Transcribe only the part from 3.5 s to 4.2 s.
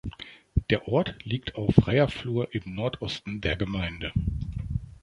Gemeinde.